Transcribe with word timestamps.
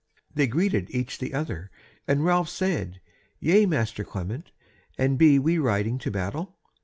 They 0.33 0.47
greeted 0.47 0.89
each 0.89 1.19
the 1.19 1.31
other, 1.31 1.69
and 2.07 2.25
Ralph 2.25 2.49
said: 2.49 2.99
"Yea, 3.39 3.67
master 3.67 4.03
Clement, 4.03 4.51
and 4.97 5.15
be 5.15 5.37
we 5.37 5.59
riding 5.59 5.99
to 5.99 6.09
battle?" 6.09 6.57